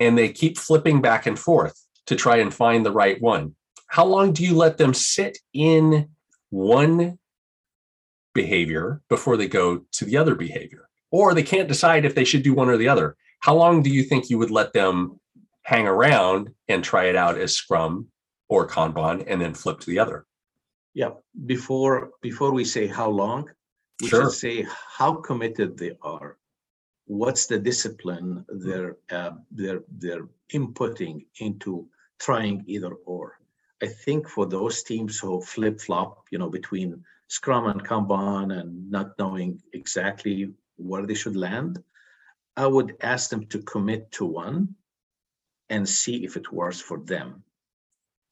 and 0.00 0.16
they 0.16 0.30
keep 0.30 0.58
flipping 0.58 1.00
back 1.00 1.26
and 1.26 1.38
forth 1.38 1.84
to 2.06 2.16
try 2.16 2.36
and 2.38 2.52
find 2.52 2.84
the 2.84 2.92
right 2.92 3.20
one. 3.20 3.54
How 3.88 4.04
long 4.04 4.32
do 4.32 4.44
you 4.44 4.54
let 4.54 4.76
them 4.78 4.94
sit 4.94 5.38
in 5.52 6.08
one 6.50 7.18
behavior 8.34 9.00
before 9.08 9.36
they 9.36 9.48
go 9.48 9.84
to 9.92 10.04
the 10.04 10.16
other 10.16 10.34
behavior? 10.34 10.88
Or 11.10 11.32
they 11.34 11.42
can't 11.42 11.68
decide 11.68 12.04
if 12.04 12.14
they 12.14 12.24
should 12.24 12.42
do 12.42 12.54
one 12.54 12.68
or 12.68 12.76
the 12.76 12.88
other. 12.88 13.16
how 13.40 13.54
long 13.54 13.82
do 13.82 13.90
you 13.90 14.02
think 14.02 14.30
you 14.30 14.38
would 14.38 14.50
let 14.50 14.72
them 14.72 15.20
hang 15.62 15.86
around 15.86 16.48
and 16.68 16.82
try 16.82 17.04
it 17.10 17.16
out 17.16 17.36
as 17.38 17.54
Scrum 17.54 18.08
or 18.48 18.66
Kanban 18.66 19.22
and 19.26 19.38
then 19.40 19.52
flip 19.54 19.80
to 19.80 19.86
the 19.90 19.98
other? 19.98 20.24
Yeah, 20.94 21.10
before 21.46 22.10
before 22.22 22.52
we 22.52 22.64
say 22.64 22.86
how 22.86 23.10
long, 23.10 23.50
we 24.00 24.08
Sure. 24.08 24.22
should 24.22 24.32
say 24.44 24.66
how 24.98 25.10
committed 25.28 25.76
they 25.76 25.92
are. 26.02 26.38
What's 27.06 27.44
the 27.46 27.58
discipline 27.58 28.44
they're 28.48 28.96
uh, 29.10 29.32
they're 29.50 29.82
they're 30.02 30.26
inputting 30.58 31.26
into 31.46 31.86
trying 32.18 32.64
either 32.66 32.94
or. 33.06 33.38
I 33.82 33.86
think 33.86 34.28
for 34.28 34.46
those 34.46 34.82
teams 34.82 35.18
who 35.18 35.40
flip 35.42 35.80
flop, 35.80 36.24
you 36.30 36.38
know, 36.38 36.48
between 36.48 37.04
Scrum 37.28 37.66
and 37.66 37.86
Kanban 37.86 38.58
and 38.58 38.90
not 38.90 39.18
knowing 39.18 39.60
exactly 39.72 40.52
where 40.76 41.06
they 41.06 41.14
should 41.14 41.36
land, 41.36 41.82
I 42.56 42.66
would 42.66 42.96
ask 43.00 43.30
them 43.30 43.46
to 43.46 43.58
commit 43.62 44.12
to 44.12 44.24
one 44.24 44.76
and 45.68 45.88
see 45.88 46.24
if 46.24 46.36
it 46.36 46.52
works 46.52 46.80
for 46.80 46.98
them 46.98 47.42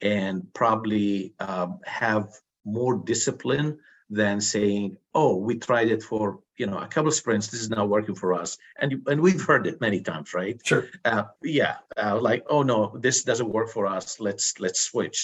and 0.00 0.52
probably 0.54 1.34
um, 1.40 1.80
have 1.84 2.28
more 2.64 2.96
discipline 2.96 3.78
than 4.10 4.40
saying, 4.40 4.96
"Oh, 5.14 5.36
we 5.36 5.58
tried 5.58 5.88
it 5.88 6.02
for 6.02 6.40
you 6.62 6.66
know 6.71 6.81
a 6.87 6.90
couple 6.95 7.11
of 7.12 7.16
sprints. 7.23 7.47
This 7.49 7.62
is 7.66 7.71
not 7.76 7.92
working 7.97 8.16
for 8.23 8.31
us." 8.42 8.50
And 8.81 8.88
you- 8.92 9.04
and 9.11 9.19
we've 9.26 9.45
heard 9.50 9.64
it 9.71 9.76
many 9.87 10.00
times, 10.11 10.28
right? 10.40 10.57
Sure. 10.71 10.85
Uh, 11.11 11.25
yeah, 11.61 11.75
uh, 12.02 12.16
like, 12.28 12.42
"Oh 12.54 12.62
no, 12.73 12.81
this 13.04 13.19
doesn't 13.31 13.54
work 13.59 13.69
for 13.76 13.85
us. 13.97 14.07
Let's 14.26 14.47
let's 14.64 14.81
switch." 14.90 15.19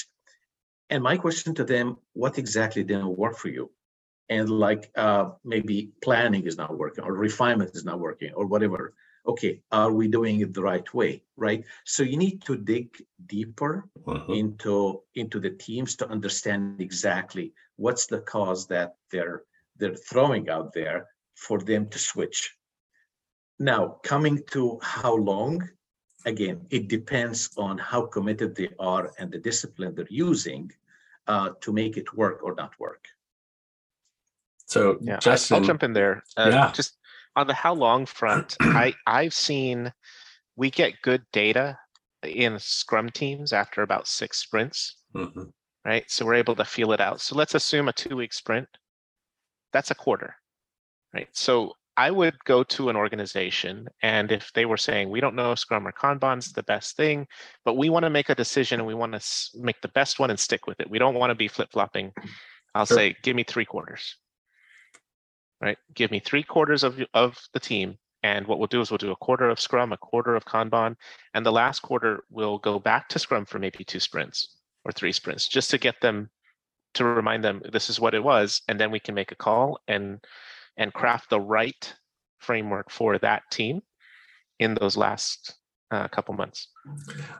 And 0.90 1.00
my 1.10 1.16
question 1.24 1.50
to 1.58 1.64
them: 1.72 1.86
What 2.22 2.38
exactly 2.38 2.82
didn't 2.90 3.16
work 3.24 3.36
for 3.42 3.50
you? 3.56 3.64
And 4.36 4.46
like 4.66 4.84
uh, 5.04 5.24
maybe 5.54 5.76
planning 6.06 6.44
is 6.50 6.56
not 6.62 6.72
working, 6.82 7.02
or 7.06 7.12
refinement 7.28 7.70
is 7.78 7.84
not 7.90 7.98
working, 8.08 8.32
or 8.38 8.44
whatever. 8.52 8.82
Okay, 9.32 9.54
are 9.80 9.92
we 9.98 10.06
doing 10.18 10.36
it 10.44 10.52
the 10.54 10.62
right 10.72 10.88
way? 11.00 11.12
Right. 11.46 11.62
So 11.94 12.00
you 12.10 12.16
need 12.24 12.36
to 12.48 12.54
dig 12.72 12.88
deeper 13.34 13.74
Mhm. 14.08 14.28
into 14.40 14.72
into 15.22 15.38
the 15.46 15.52
teams 15.66 15.90
to 15.96 16.04
understand 16.16 16.80
exactly 16.88 17.46
what's 17.84 18.06
the 18.12 18.20
cause 18.34 18.60
that 18.74 18.90
they're 19.10 19.40
they're 19.78 20.00
throwing 20.10 20.44
out 20.54 20.68
there 20.78 20.98
for 21.46 21.58
them 21.70 21.88
to 21.92 21.98
switch 21.98 22.38
now 23.72 23.82
coming 24.12 24.36
to 24.54 24.78
how 24.82 25.14
long 25.32 25.54
again 26.32 26.58
it 26.70 26.84
depends 26.88 27.40
on 27.56 27.78
how 27.90 28.02
committed 28.16 28.50
they 28.54 28.68
are 28.92 29.04
and 29.18 29.30
the 29.32 29.38
discipline 29.50 29.94
they're 29.94 30.16
using 30.30 30.70
uh, 31.32 31.50
to 31.60 31.72
make 31.72 31.96
it 31.96 32.08
work 32.22 32.38
or 32.42 32.54
not 32.62 32.72
work 32.86 33.04
So 34.74 34.98
Yeah, 35.00 35.16
I- 35.16 35.18
Justin, 35.28 35.54
I'll 35.56 35.64
jump 35.70 35.82
in 35.82 35.92
there. 36.00 36.14
Uh, 36.36 36.50
Yeah. 36.52 36.72
Just 36.72 36.92
on 37.36 37.46
the 37.46 37.54
how 37.54 37.74
long 37.74 38.06
front, 38.06 38.56
I, 38.84 38.94
I've 39.06 39.34
seen, 39.48 39.92
we 40.56 40.70
get 40.70 41.00
good 41.02 41.22
data 41.32 41.78
in 42.22 42.58
scrum 42.58 43.08
teams 43.10 43.52
after 43.52 43.80
about 43.82 44.06
six 44.20 44.38
sprints, 44.38 44.78
Mhm. 45.14 45.52
right? 45.84 46.04
So 46.10 46.26
we're 46.26 46.42
able 46.44 46.56
to 46.56 46.64
feel 46.64 46.92
it 46.92 47.00
out. 47.00 47.20
So 47.20 47.36
let's 47.40 47.54
assume 47.54 47.88
a 47.88 47.92
two-week 47.92 48.32
sprint. 48.34 48.68
That's 49.72 49.90
a 49.90 49.94
quarter, 50.04 50.30
right? 51.14 51.28
So 51.32 51.72
I 51.96 52.10
would 52.12 52.36
go 52.44 52.62
to 52.62 52.90
an 52.90 52.96
organization 52.96 53.88
and 54.02 54.30
if 54.30 54.52
they 54.54 54.66
were 54.66 54.76
saying, 54.76 55.10
we 55.10 55.20
don't 55.20 55.34
know 55.34 55.52
if 55.52 55.58
Scrum 55.58 55.86
or 55.86 55.92
Kanban's 55.92 56.52
the 56.52 56.62
best 56.62 56.96
thing, 56.96 57.26
but 57.64 57.76
we 57.76 57.90
want 57.90 58.04
to 58.04 58.10
make 58.10 58.28
a 58.28 58.34
decision 58.36 58.78
and 58.78 58.86
we 58.86 58.94
want 58.94 59.12
to 59.12 59.20
make 59.54 59.80
the 59.80 59.88
best 59.88 60.20
one 60.20 60.30
and 60.30 60.38
stick 60.38 60.66
with 60.66 60.78
it. 60.80 60.88
We 60.88 61.00
don't 61.00 61.16
want 61.16 61.30
to 61.30 61.34
be 61.34 61.48
flip-flopping. 61.48 62.12
I'll 62.74 62.86
Sure. 62.86 62.96
say, 62.96 63.16
give 63.22 63.34
me 63.34 63.42
three 63.42 63.64
quarters. 63.64 64.16
Right? 65.60 65.78
Give 65.92 66.12
me 66.12 66.20
three 66.20 66.44
quarters 66.44 66.84
of, 66.84 67.00
of 67.14 67.36
the 67.52 67.58
team. 67.58 67.98
And 68.22 68.46
what 68.46 68.58
we'll 68.58 68.68
do 68.68 68.80
is 68.80 68.90
we'll 68.90 68.98
do 68.98 69.10
a 69.10 69.16
quarter 69.16 69.48
of 69.48 69.58
Scrum, 69.58 69.92
a 69.92 69.96
quarter 69.96 70.36
of 70.36 70.44
Kanban, 70.44 70.96
and 71.34 71.44
the 71.44 71.52
last 71.52 71.80
quarter 71.80 72.24
we'll 72.30 72.58
go 72.58 72.78
back 72.78 73.08
to 73.08 73.18
Scrum 73.18 73.44
for 73.44 73.58
maybe 73.58 73.84
two 73.84 74.00
sprints 74.00 74.56
or 74.84 74.92
three 74.92 75.12
sprints, 75.12 75.48
just 75.48 75.70
to 75.70 75.78
get 75.78 76.00
them 76.00 76.30
to 76.94 77.04
remind 77.04 77.44
them 77.44 77.62
this 77.72 77.90
is 77.90 78.00
what 78.00 78.14
it 78.14 78.22
was, 78.22 78.62
and 78.68 78.78
then 78.78 78.90
we 78.90 79.00
can 79.00 79.14
make 79.14 79.30
a 79.32 79.36
call 79.36 79.80
and 79.88 80.20
and 80.78 80.92
craft 80.94 81.28
the 81.28 81.40
right 81.40 81.94
framework 82.38 82.90
for 82.90 83.18
that 83.18 83.42
team 83.50 83.82
in 84.58 84.74
those 84.74 84.96
last 84.96 85.56
uh, 85.90 86.08
couple 86.08 86.34
months. 86.34 86.68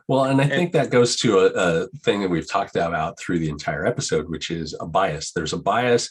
Well, 0.07 0.25
and 0.25 0.41
I 0.41 0.47
think 0.47 0.71
that 0.73 0.89
goes 0.89 1.15
to 1.17 1.39
a, 1.39 1.45
a 1.47 1.87
thing 2.03 2.21
that 2.21 2.29
we've 2.29 2.49
talked 2.49 2.75
about 2.75 3.19
through 3.19 3.39
the 3.39 3.49
entire 3.49 3.85
episode, 3.85 4.29
which 4.29 4.51
is 4.51 4.75
a 4.79 4.85
bias. 4.85 5.31
There's 5.31 5.53
a 5.53 5.57
bias 5.57 6.09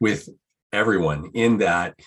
with 0.00 0.28
everyone 0.72 1.30
in 1.34 1.58
that 1.58 1.98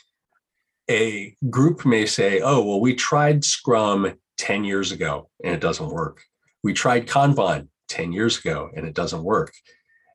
a 0.89 1.35
group 1.49 1.85
may 1.85 2.05
say, 2.05 2.41
oh, 2.41 2.63
well, 2.63 2.81
we 2.81 2.95
tried 2.95 3.43
Scrum 3.43 4.13
10 4.37 4.63
years 4.63 4.91
ago 4.91 5.29
and 5.43 5.53
it 5.53 5.61
doesn't 5.61 5.89
work. 5.89 6.21
We 6.63 6.73
tried 6.73 7.07
Kanban 7.07 7.67
10 7.89 8.11
years 8.11 8.39
ago 8.39 8.69
and 8.75 8.85
it 8.85 8.93
doesn't 8.93 9.23
work. 9.23 9.53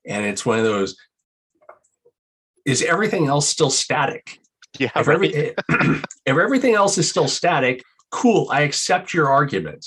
And 0.07 0.25
it's 0.25 0.47
one 0.47 0.59
of 0.59 0.65
those, 0.65 0.97
is 2.65 2.83
everything 2.83 3.27
else 3.27 3.49
still 3.49 3.71
static? 3.71 4.39
Yeah, 4.78 4.90
if, 4.97 5.06
right. 5.06 5.14
every, 5.14 5.35
eh, 5.35 5.52
if 6.26 6.37
everything 6.37 6.75
else 6.75 6.99
is 6.99 7.09
still 7.09 7.28
static, 7.28 7.83
cool, 8.11 8.49
I 8.50 8.62
accept 8.62 9.12
your 9.12 9.28
argument. 9.28 9.87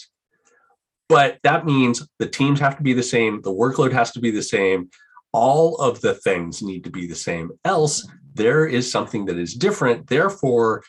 But 1.07 1.39
that 1.43 1.65
means 1.65 2.07
the 2.19 2.27
teams 2.27 2.59
have 2.59 2.77
to 2.77 2.83
be 2.83 2.93
the 2.93 3.03
same, 3.03 3.41
the 3.41 3.53
workload 3.53 3.91
has 3.91 4.11
to 4.11 4.19
be 4.19 4.29
the 4.31 4.43
same, 4.43 4.89
all 5.31 5.75
of 5.77 6.01
the 6.01 6.13
things 6.13 6.61
need 6.61 6.83
to 6.83 6.91
be 6.91 7.07
the 7.07 7.15
same. 7.15 7.51
Else, 7.65 8.07
there 8.35 8.65
is 8.67 8.91
something 8.91 9.25
that 9.25 9.37
is 9.37 9.55
different. 9.55 10.07
Therefore, 10.07 10.83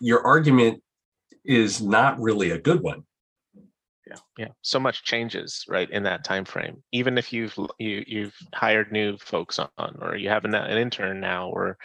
your 0.00 0.24
argument 0.26 0.82
is 1.44 1.82
not 1.82 2.18
really 2.20 2.50
a 2.50 2.58
good 2.58 2.82
one. 2.82 3.04
Yeah 4.10 4.16
yeah 4.38 4.48
so 4.62 4.78
much 4.78 5.04
changes 5.04 5.64
right 5.68 5.90
in 5.90 6.02
that 6.02 6.24
time 6.24 6.44
frame 6.44 6.82
even 6.92 7.16
if 7.16 7.32
you've 7.32 7.56
you 7.78 8.04
you've 8.06 8.36
hired 8.54 8.90
new 8.92 9.16
folks 9.18 9.58
on 9.58 9.96
or 10.02 10.16
you 10.16 10.28
have 10.28 10.44
an, 10.44 10.54
an 10.54 10.78
intern 10.78 11.20
now 11.20 11.48
or 11.48 11.78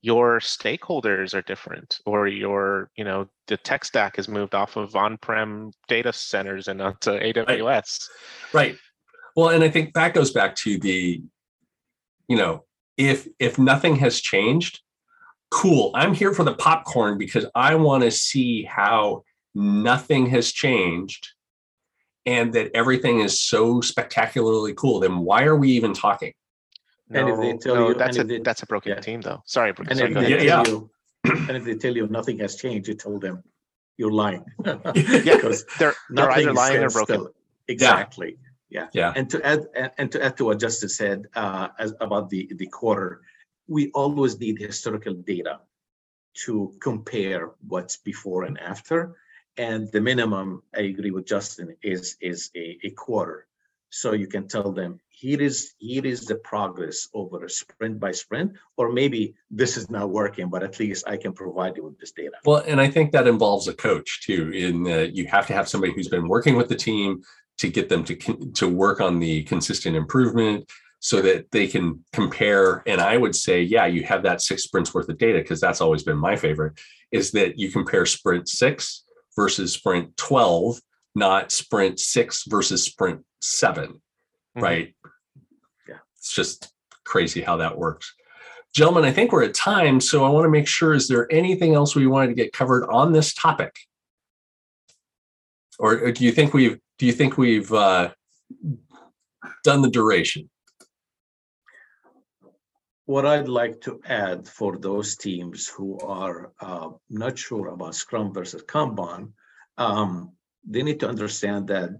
your 0.00 0.38
stakeholders 0.40 1.34
are 1.34 1.42
different 1.42 1.98
or 2.06 2.28
your 2.28 2.90
you 2.96 3.04
know 3.04 3.26
the 3.48 3.56
tech 3.56 3.84
stack 3.84 4.16
has 4.16 4.28
moved 4.28 4.54
off 4.54 4.76
of 4.76 4.94
on-prem 4.96 5.70
data 5.88 6.12
centers 6.12 6.68
and 6.68 6.80
onto 6.80 7.10
aws 7.10 8.08
Right. 8.52 8.76
Well, 9.36 9.48
and 9.48 9.64
I 9.64 9.70
think 9.70 9.94
that 9.94 10.14
goes 10.14 10.30
back 10.30 10.54
to 10.56 10.78
the, 10.78 11.22
you 12.28 12.36
know, 12.36 12.64
if 12.96 13.26
if 13.38 13.58
nothing 13.58 13.96
has 13.96 14.20
changed, 14.20 14.80
cool. 15.50 15.90
I'm 15.94 16.14
here 16.14 16.34
for 16.34 16.44
the 16.44 16.54
popcorn 16.54 17.18
because 17.18 17.46
I 17.54 17.74
want 17.76 18.04
to 18.04 18.10
see 18.10 18.64
how 18.64 19.24
nothing 19.54 20.26
has 20.26 20.52
changed 20.52 21.28
and 22.26 22.52
that 22.52 22.70
everything 22.74 23.20
is 23.20 23.40
so 23.40 23.80
spectacularly 23.80 24.74
cool. 24.74 25.00
Then 25.00 25.18
why 25.18 25.42
are 25.44 25.56
we 25.56 25.70
even 25.72 25.92
talking? 25.92 26.32
And 27.10 27.28
if 27.28 27.38
they 27.40 27.56
tell 27.58 27.74
no, 27.74 27.88
you- 27.88 27.94
that's 27.94 28.18
a 28.18 28.24
they- 28.24 28.38
that's 28.38 28.62
a 28.62 28.66
broken 28.66 28.92
yeah. 28.92 29.00
team 29.00 29.20
though 29.20 29.42
sorry, 29.44 29.72
Bro- 29.72 29.86
and 29.90 29.98
sorry 29.98 30.10
if 30.10 30.14
go 30.14 30.20
they. 30.22 30.44
Yeah, 30.46 30.62
tell 30.62 30.68
you 30.72 30.90
and 31.48 31.56
if 31.58 31.64
they 31.64 31.74
tell 31.74 31.94
you 31.94 32.06
nothing 32.08 32.38
has 32.38 32.56
changed 32.56 32.88
you 32.88 32.94
tell 32.94 33.18
them 33.18 33.42
you're 33.98 34.10
lying 34.10 34.44
yeah 34.64 34.80
because 35.36 35.64
they're 35.78 35.94
they're 36.10 36.30
either 36.30 36.52
lying 36.54 36.82
or 36.82 36.88
broken 36.88 37.16
still. 37.20 37.30
exactly 37.68 38.38
Yeah. 38.70 38.88
yeah. 38.94 39.12
And 39.14 39.28
to 39.32 39.36
add 39.46 39.60
and- 39.76 39.92
and 39.98 40.08
to 40.12 40.18
add 40.24 40.34
to 40.38 40.44
what 40.46 40.58
Justin 40.64 40.88
said 40.88 41.18
uh, 41.42 41.68
as 41.78 41.90
about 42.00 42.30
the 42.30 42.42
the 42.60 42.66
quarter, 42.78 43.20
we 43.68 43.82
always 43.92 44.32
need 44.40 44.56
historical 44.58 45.12
data 45.12 45.54
to 46.44 46.72
compare 46.80 47.42
what's 47.68 47.96
before 48.10 48.44
and 48.48 48.56
after. 48.72 48.98
And 49.56 49.90
the 49.92 50.00
minimum, 50.00 50.62
I 50.74 50.80
agree 50.80 51.10
with 51.10 51.26
Justin, 51.26 51.76
is 51.82 52.16
is 52.20 52.50
a, 52.56 52.78
a 52.84 52.90
quarter. 52.90 53.46
So 53.90 54.12
you 54.12 54.26
can 54.26 54.48
tell 54.48 54.72
them 54.72 54.98
here 55.10 55.40
is 55.40 55.74
here 55.78 56.06
is 56.06 56.24
the 56.24 56.36
progress 56.36 57.08
over 57.12 57.44
a 57.44 57.50
sprint 57.50 58.00
by 58.00 58.12
sprint, 58.12 58.52
or 58.78 58.90
maybe 58.90 59.34
this 59.50 59.76
is 59.76 59.90
not 59.90 60.10
working, 60.10 60.48
but 60.48 60.62
at 60.62 60.80
least 60.80 61.06
I 61.06 61.18
can 61.18 61.34
provide 61.34 61.76
you 61.76 61.84
with 61.84 61.98
this 61.98 62.12
data. 62.12 62.36
Well, 62.44 62.64
and 62.66 62.80
I 62.80 62.88
think 62.88 63.12
that 63.12 63.28
involves 63.28 63.68
a 63.68 63.74
coach 63.74 64.22
too. 64.24 64.50
In 64.52 64.86
you 65.14 65.26
have 65.26 65.46
to 65.48 65.52
have 65.52 65.68
somebody 65.68 65.92
who's 65.92 66.08
been 66.08 66.28
working 66.28 66.56
with 66.56 66.68
the 66.68 66.74
team 66.74 67.22
to 67.58 67.68
get 67.68 67.90
them 67.90 68.04
to 68.04 68.16
to 68.54 68.66
work 68.68 69.00
on 69.02 69.18
the 69.18 69.42
consistent 69.44 69.94
improvement, 69.94 70.70
so 71.00 71.20
that 71.20 71.50
they 71.50 71.66
can 71.66 72.02
compare. 72.12 72.82
And 72.86 73.00
I 73.00 73.16
would 73.16 73.36
say, 73.36 73.60
yeah, 73.60 73.86
you 73.86 74.04
have 74.04 74.22
that 74.22 74.40
six 74.40 74.62
sprints 74.62 74.94
worth 74.94 75.08
of 75.08 75.18
data 75.18 75.40
because 75.40 75.60
that's 75.60 75.80
always 75.80 76.04
been 76.04 76.16
my 76.16 76.36
favorite. 76.36 76.80
Is 77.10 77.32
that 77.32 77.58
you 77.58 77.70
compare 77.70 78.06
sprint 78.06 78.48
six 78.48 79.01
versus 79.36 79.72
sprint 79.72 80.16
twelve, 80.16 80.80
not 81.14 81.52
sprint 81.52 81.98
six 82.00 82.44
versus 82.46 82.84
sprint 82.84 83.24
7 83.40 84.00
Mhm. 84.56 84.62
right? 84.62 84.94
Yeah. 85.88 85.98
it's 86.16 86.32
just 86.34 86.72
crazy 87.04 87.40
how 87.40 87.56
that 87.56 87.76
works. 87.76 88.14
Gentlemen, 88.74 89.04
I 89.04 89.12
think 89.12 89.32
we're 89.32 89.42
at 89.44 89.54
time, 89.54 90.00
so 90.00 90.24
I 90.24 90.30
want 90.30 90.44
to 90.44 90.48
make 90.50 90.66
sure, 90.68 90.94
is 90.94 91.08
there 91.08 91.30
anything 91.30 91.74
else 91.74 91.94
we 91.94 92.06
wanted 92.06 92.28
to 92.28 92.34
get 92.34 92.52
covered 92.52 92.84
on 92.88 93.12
this 93.12 93.34
topic? 93.34 93.76
Or 95.78 95.98
or 95.98 96.12
do 96.12 96.24
you 96.24 96.32
think 96.32 96.54
we've, 96.54 96.78
do 96.98 97.06
you 97.06 97.12
think 97.12 97.36
we've 97.36 97.70
uh, 97.72 98.12
done 99.64 99.82
the 99.82 99.90
duration? 99.90 100.48
What 103.12 103.26
I'd 103.26 103.46
like 103.46 103.82
to 103.82 104.00
add 104.06 104.48
for 104.48 104.78
those 104.78 105.16
teams 105.16 105.68
who 105.68 105.98
are 105.98 106.50
uh, 106.58 106.92
not 107.10 107.38
sure 107.38 107.68
about 107.68 107.94
Scrum 107.94 108.32
versus 108.32 108.62
Kanban, 108.62 109.32
um, 109.76 110.32
they 110.66 110.82
need 110.82 110.98
to 111.00 111.10
understand 111.10 111.68
that 111.68 111.90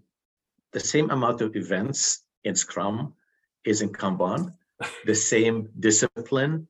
the 0.73 0.81
same 0.81 1.11
amount 1.11 1.43
of 1.43 1.55
events 1.55 2.25
in 2.45 2.55
Scrum 2.55 3.13
is 3.63 3.83
in 3.83 3.93
Kanban, 3.93 4.55
the 5.05 5.15
same 5.33 5.69
discipline 5.79 6.67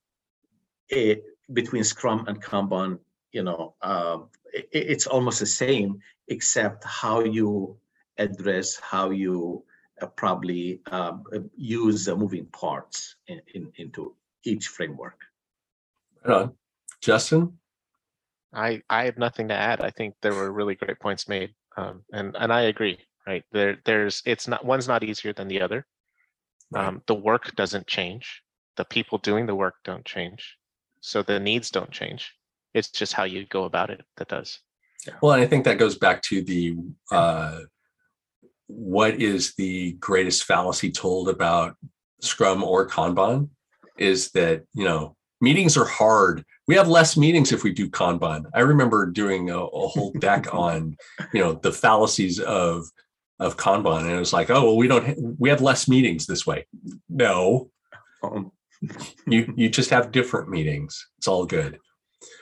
it, 0.88 1.18
eh, 1.18 1.20
between 1.52 1.84
Scrum 1.84 2.26
and 2.26 2.42
Kanban, 2.42 2.98
you 3.30 3.44
know, 3.44 3.76
uh, 3.80 4.18
it, 4.52 4.66
it's 4.72 5.06
almost 5.06 5.38
the 5.38 5.46
same, 5.46 6.00
except 6.26 6.82
how 6.82 7.20
you 7.20 7.76
address, 8.18 8.74
how 8.74 9.10
you 9.10 9.62
uh, 10.00 10.06
probably 10.06 10.80
um, 10.90 11.22
use 11.54 12.06
the 12.06 12.16
moving 12.16 12.46
parts 12.46 13.14
in, 13.28 13.40
in, 13.54 13.72
into 13.76 14.16
each 14.44 14.68
framework. 14.68 15.18
Right 16.24 16.42
on. 16.42 16.52
Justin? 17.00 17.58
I, 18.54 18.82
I 18.88 19.04
have 19.04 19.18
nothing 19.18 19.48
to 19.48 19.54
add. 19.54 19.80
I 19.80 19.90
think 19.90 20.14
there 20.20 20.34
were 20.34 20.52
really 20.52 20.74
great 20.74 21.00
points 21.00 21.28
made. 21.28 21.54
Um, 21.76 22.04
and, 22.12 22.36
and 22.38 22.52
I 22.52 22.62
agree, 22.62 22.98
right? 23.26 23.44
There, 23.52 23.78
there's, 23.84 24.22
it's 24.26 24.46
not, 24.46 24.64
one's 24.64 24.88
not 24.88 25.02
easier 25.02 25.32
than 25.32 25.48
the 25.48 25.62
other. 25.62 25.86
Right. 26.70 26.86
Um, 26.86 27.02
the 27.06 27.14
work 27.14 27.54
doesn't 27.56 27.86
change. 27.86 28.42
The 28.76 28.84
people 28.84 29.18
doing 29.18 29.46
the 29.46 29.54
work 29.54 29.74
don't 29.84 30.04
change. 30.04 30.56
So 31.00 31.22
the 31.22 31.40
needs 31.40 31.70
don't 31.70 31.90
change. 31.90 32.32
It's 32.74 32.88
just 32.88 33.12
how 33.12 33.24
you 33.24 33.46
go 33.46 33.64
about 33.64 33.90
it 33.90 34.02
that 34.16 34.28
does. 34.28 34.60
Well, 35.20 35.32
and 35.32 35.42
I 35.42 35.46
think 35.46 35.64
that 35.64 35.78
goes 35.78 35.98
back 35.98 36.22
to 36.22 36.42
the 36.42 36.76
uh, 37.10 37.60
what 38.66 39.20
is 39.20 39.54
the 39.56 39.92
greatest 39.94 40.44
fallacy 40.44 40.90
told 40.90 41.28
about 41.28 41.76
Scrum 42.20 42.62
or 42.62 42.88
Kanban 42.88 43.48
is 43.98 44.30
that 44.32 44.64
you 44.74 44.84
know 44.84 45.16
meetings 45.40 45.76
are 45.76 45.84
hard. 45.84 46.44
We 46.68 46.76
have 46.76 46.88
less 46.88 47.16
meetings 47.16 47.52
if 47.52 47.64
we 47.64 47.72
do 47.72 47.88
Kanban. 47.88 48.44
I 48.54 48.60
remember 48.60 49.06
doing 49.06 49.50
a, 49.50 49.58
a 49.58 49.88
whole 49.88 50.12
deck 50.18 50.52
on 50.54 50.96
you 51.32 51.40
know 51.40 51.54
the 51.54 51.72
fallacies 51.72 52.40
of 52.40 52.86
of 53.40 53.56
Kanban, 53.56 54.02
and 54.02 54.10
it 54.12 54.18
was 54.18 54.32
like, 54.32 54.50
oh 54.50 54.64
well, 54.64 54.76
we 54.76 54.88
don't 54.88 55.06
ha- 55.06 55.34
we 55.38 55.48
have 55.48 55.60
less 55.60 55.88
meetings 55.88 56.26
this 56.26 56.46
way. 56.46 56.66
No, 57.08 57.70
Um, 58.22 58.52
you 59.26 59.52
you 59.56 59.68
just 59.68 59.90
have 59.90 60.12
different 60.12 60.48
meetings. 60.48 61.06
It's 61.18 61.28
all 61.28 61.44
good. 61.46 61.78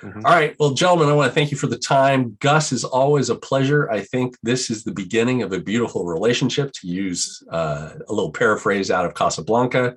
Mhm. 0.02 0.16
All 0.26 0.32
right. 0.32 0.54
Well, 0.58 0.72
gentlemen, 0.74 1.08
I 1.08 1.12
want 1.14 1.30
to 1.30 1.34
thank 1.34 1.50
you 1.50 1.56
for 1.56 1.66
the 1.66 1.78
time. 1.78 2.36
Gus 2.40 2.70
is 2.70 2.84
always 2.84 3.30
a 3.30 3.34
pleasure. 3.34 3.90
I 3.90 4.00
think 4.00 4.36
this 4.42 4.68
is 4.70 4.84
the 4.84 4.92
beginning 4.92 5.42
of 5.42 5.52
a 5.54 5.60
beautiful 5.60 6.04
relationship, 6.04 6.72
to 6.74 6.86
use 6.86 7.42
uh, 7.50 7.92
a 8.08 8.12
little 8.12 8.30
paraphrase 8.30 8.90
out 8.90 9.06
of 9.06 9.14
Casablanca. 9.14 9.96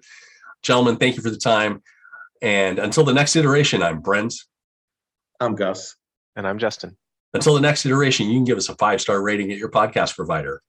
Gentlemen, 0.63 0.95
thank 0.95 1.17
you 1.17 1.21
for 1.21 1.29
the 1.29 1.37
time. 1.37 1.83
And 2.41 2.79
until 2.79 3.03
the 3.03 3.13
next 3.13 3.35
iteration, 3.35 3.83
I'm 3.83 3.99
Brent. 3.99 4.33
I'm 5.39 5.55
Gus. 5.55 5.95
And 6.35 6.47
I'm 6.47 6.57
Justin. 6.57 6.97
Until 7.33 7.53
the 7.53 7.61
next 7.61 7.85
iteration, 7.85 8.27
you 8.27 8.35
can 8.35 8.45
give 8.45 8.57
us 8.57 8.69
a 8.69 8.75
five 8.75 9.01
star 9.01 9.21
rating 9.21 9.51
at 9.51 9.57
your 9.57 9.69
podcast 9.69 10.15
provider. 10.15 10.61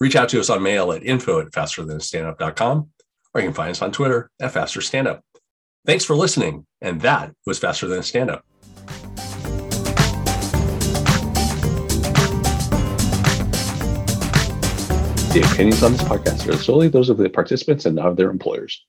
Reach 0.00 0.16
out 0.16 0.28
to 0.30 0.40
us 0.40 0.50
on 0.50 0.62
mail 0.62 0.92
at 0.92 1.04
info 1.04 1.40
at 1.40 1.52
fasterthanstandup.com, 1.52 2.90
or 3.34 3.40
you 3.40 3.46
can 3.46 3.54
find 3.54 3.70
us 3.70 3.82
on 3.82 3.92
Twitter 3.92 4.30
at 4.40 4.52
Faster 4.52 4.80
Stand 4.80 5.06
Up. 5.06 5.22
Thanks 5.86 6.04
for 6.04 6.16
listening. 6.16 6.66
And 6.80 7.00
that 7.02 7.32
was 7.46 7.58
Faster 7.58 7.86
Than 7.86 8.00
a 8.00 8.02
Stand 8.02 8.30
Up. 8.30 8.44
The 15.32 15.42
opinions 15.52 15.82
on 15.82 15.92
this 15.92 16.02
podcast 16.02 16.48
are 16.48 16.56
solely 16.56 16.88
those 16.88 17.10
of 17.10 17.18
the 17.18 17.28
participants 17.28 17.86
and 17.86 17.96
not 17.96 18.06
of 18.06 18.16
their 18.16 18.30
employers. 18.30 18.84